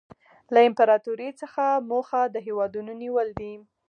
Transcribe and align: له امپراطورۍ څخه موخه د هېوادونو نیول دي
له 0.53 0.59
امپراطورۍ 0.69 1.29
څخه 1.41 1.63
موخه 1.89 2.21
د 2.33 2.35
هېوادونو 2.47 2.91
نیول 3.01 3.27
دي 3.39 3.53